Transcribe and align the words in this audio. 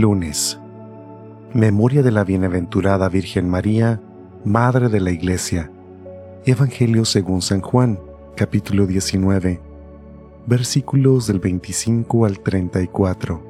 Lunes. 0.00 0.58
Memoria 1.52 2.02
de 2.02 2.10
la 2.10 2.24
Bienaventurada 2.24 3.08
Virgen 3.08 3.48
María, 3.48 4.00
Madre 4.44 4.88
de 4.88 5.00
la 5.00 5.12
Iglesia. 5.12 5.70
Evangelio 6.44 7.04
según 7.04 7.42
San 7.42 7.60
Juan, 7.60 8.00
capítulo 8.34 8.86
19, 8.86 9.60
versículos 10.46 11.28
del 11.28 11.38
25 11.38 12.26
al 12.26 12.40
34. 12.40 13.40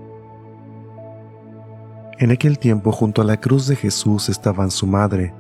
En 2.18 2.30
aquel 2.30 2.58
tiempo 2.58 2.93
junto 2.93 3.22
a 3.22 3.25
la 3.25 3.40
cruz 3.40 3.67
de 3.67 3.76
Jesús 3.76 4.29
estaban 4.29 4.71
su 4.71 4.86
madre, 4.86 5.32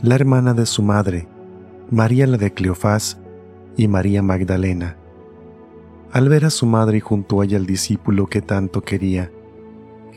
la 0.00 0.14
hermana 0.14 0.54
de 0.54 0.66
su 0.66 0.82
madre, 0.82 1.26
María 1.90 2.28
la 2.28 2.38
de 2.38 2.52
Cleofás 2.52 3.18
y 3.76 3.88
María 3.88 4.22
Magdalena. 4.22 4.96
Al 6.12 6.28
ver 6.28 6.44
a 6.44 6.50
su 6.50 6.66
madre 6.66 6.98
y 6.98 7.00
junto 7.00 7.40
a 7.40 7.44
ella 7.44 7.58
al 7.58 7.66
discípulo 7.66 8.26
que 8.26 8.40
tanto 8.40 8.80
quería, 8.80 9.30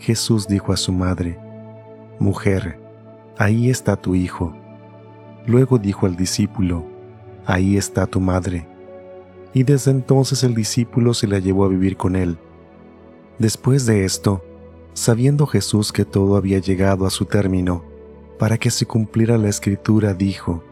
Jesús 0.03 0.49
dijo 0.49 0.73
a 0.73 0.77
su 0.77 0.91
madre, 0.91 1.39
Mujer, 2.20 2.77
ahí 3.38 3.70
está 3.70 3.95
tu 3.95 4.16
hijo. 4.16 4.53
Luego 5.45 5.77
dijo 5.77 6.07
al 6.07 6.17
discípulo, 6.17 6.84
Ahí 7.45 7.77
está 7.77 8.05
tu 8.05 8.20
madre. 8.20 8.67
Y 9.53 9.63
desde 9.63 9.91
entonces 9.91 10.43
el 10.43 10.55
discípulo 10.55 11.13
se 11.13 11.26
la 11.26 11.39
llevó 11.39 11.63
a 11.63 11.70
vivir 11.70 11.95
con 11.95 12.17
él. 12.17 12.38
Después 13.39 13.85
de 13.85 14.03
esto, 14.03 14.43
sabiendo 14.93 15.48
Jesús 15.48 15.93
que 15.93 16.04
todo 16.04 16.35
había 16.35 16.59
llegado 16.59 17.05
a 17.05 17.09
su 17.09 17.23
término, 17.23 17.85
para 18.38 18.57
que 18.57 18.71
se 18.71 18.85
cumpliera 18.85 19.38
la 19.38 19.48
escritura, 19.48 20.13
dijo, 20.13 20.65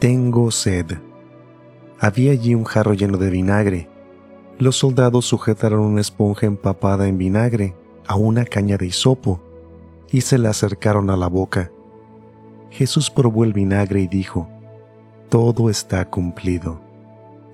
Tengo 0.00 0.50
sed. 0.50 0.98
Había 2.00 2.32
allí 2.32 2.56
un 2.56 2.64
jarro 2.64 2.94
lleno 2.94 3.18
de 3.18 3.30
vinagre. 3.30 3.88
Los 4.58 4.74
soldados 4.74 5.26
sujetaron 5.26 5.78
una 5.78 6.00
esponja 6.00 6.46
empapada 6.46 7.06
en 7.06 7.18
vinagre 7.18 7.76
a 8.08 8.16
una 8.16 8.44
caña 8.44 8.76
de 8.76 8.86
hisopo 8.86 9.40
y 10.10 10.22
se 10.22 10.38
la 10.38 10.50
acercaron 10.50 11.10
a 11.10 11.16
la 11.16 11.28
boca. 11.28 11.70
Jesús 12.70 13.10
probó 13.10 13.44
el 13.44 13.52
vinagre 13.52 14.00
y 14.00 14.08
dijo, 14.08 14.48
Todo 15.28 15.70
está 15.70 16.04
cumplido. 16.10 16.80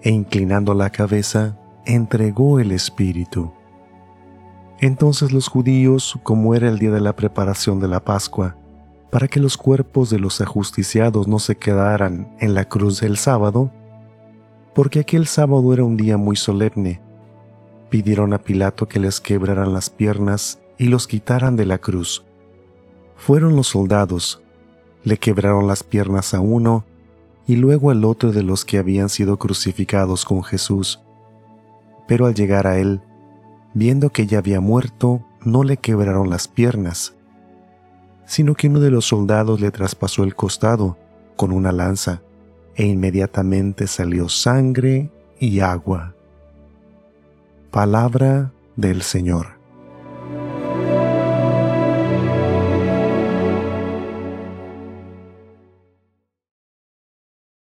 E 0.02 0.10
inclinando 0.10 0.74
la 0.74 0.90
cabeza, 0.90 1.58
entregó 1.84 2.60
el 2.60 2.72
Espíritu. 2.72 3.52
Entonces 4.80 5.32
los 5.32 5.48
judíos, 5.48 6.18
como 6.22 6.54
era 6.54 6.68
el 6.68 6.78
día 6.78 6.90
de 6.90 7.00
la 7.00 7.16
preparación 7.16 7.80
de 7.80 7.88
la 7.88 8.04
Pascua, 8.04 8.56
para 9.10 9.28
que 9.28 9.40
los 9.40 9.56
cuerpos 9.56 10.10
de 10.10 10.18
los 10.18 10.40
ajusticiados 10.40 11.28
no 11.28 11.38
se 11.38 11.56
quedaran 11.56 12.34
en 12.40 12.54
la 12.54 12.68
cruz 12.68 13.00
del 13.00 13.16
sábado, 13.16 13.70
porque 14.74 15.00
aquel 15.00 15.26
sábado 15.26 15.72
era 15.72 15.84
un 15.84 15.96
día 15.96 16.16
muy 16.16 16.36
solemne, 16.36 17.00
pidieron 17.94 18.32
a 18.32 18.38
Pilato 18.38 18.88
que 18.88 18.98
les 18.98 19.20
quebraran 19.20 19.72
las 19.72 19.88
piernas 19.88 20.58
y 20.78 20.86
los 20.86 21.06
quitaran 21.06 21.54
de 21.54 21.64
la 21.64 21.78
cruz. 21.78 22.24
Fueron 23.14 23.54
los 23.54 23.68
soldados, 23.68 24.42
le 25.04 25.16
quebraron 25.16 25.68
las 25.68 25.84
piernas 25.84 26.34
a 26.34 26.40
uno 26.40 26.84
y 27.46 27.54
luego 27.54 27.92
al 27.92 28.04
otro 28.04 28.32
de 28.32 28.42
los 28.42 28.64
que 28.64 28.78
habían 28.78 29.08
sido 29.08 29.38
crucificados 29.38 30.24
con 30.24 30.42
Jesús. 30.42 31.04
Pero 32.08 32.26
al 32.26 32.34
llegar 32.34 32.66
a 32.66 32.78
él, 32.78 33.00
viendo 33.74 34.10
que 34.10 34.26
ya 34.26 34.38
había 34.38 34.58
muerto, 34.58 35.24
no 35.44 35.62
le 35.62 35.76
quebraron 35.76 36.30
las 36.30 36.48
piernas, 36.48 37.14
sino 38.26 38.56
que 38.56 38.66
uno 38.66 38.80
de 38.80 38.90
los 38.90 39.04
soldados 39.04 39.60
le 39.60 39.70
traspasó 39.70 40.24
el 40.24 40.34
costado 40.34 40.98
con 41.36 41.52
una 41.52 41.70
lanza, 41.70 42.22
e 42.74 42.86
inmediatamente 42.86 43.86
salió 43.86 44.28
sangre 44.28 45.12
y 45.38 45.60
agua. 45.60 46.13
Palabra 47.74 48.52
del 48.76 49.02
Señor. 49.02 49.53